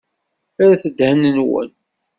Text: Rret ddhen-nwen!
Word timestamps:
Rret 0.57 0.83
ddhen-nwen! 0.91 1.69